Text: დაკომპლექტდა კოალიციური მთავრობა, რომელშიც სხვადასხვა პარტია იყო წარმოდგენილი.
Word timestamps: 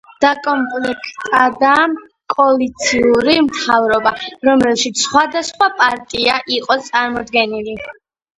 დაკომპლექტდა 0.23 1.73
კოალიციური 2.35 3.35
მთავრობა, 3.49 4.13
რომელშიც 4.49 5.05
სხვადასხვა 5.07 5.69
პარტია 5.83 6.41
იყო 6.59 6.79
წარმოდგენილი. 6.89 7.79